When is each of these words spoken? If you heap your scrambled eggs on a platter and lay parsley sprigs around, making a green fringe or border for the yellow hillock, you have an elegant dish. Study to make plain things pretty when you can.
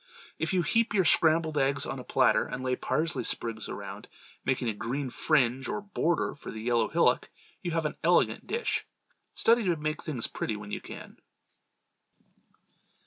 If 0.39 0.51
you 0.53 0.63
heap 0.63 0.95
your 0.95 1.05
scrambled 1.05 1.59
eggs 1.59 1.85
on 1.85 1.99
a 1.99 2.03
platter 2.03 2.47
and 2.47 2.63
lay 2.63 2.75
parsley 2.75 3.23
sprigs 3.23 3.69
around, 3.69 4.07
making 4.43 4.67
a 4.67 4.73
green 4.73 5.11
fringe 5.11 5.67
or 5.67 5.79
border 5.79 6.33
for 6.33 6.49
the 6.49 6.59
yellow 6.59 6.87
hillock, 6.87 7.29
you 7.61 7.69
have 7.69 7.85
an 7.85 7.95
elegant 8.03 8.47
dish. 8.47 8.87
Study 9.35 9.63
to 9.65 9.75
make 9.75 9.97
plain 9.99 10.15
things 10.15 10.25
pretty 10.25 10.55
when 10.55 10.71
you 10.71 10.81
can. 10.81 11.17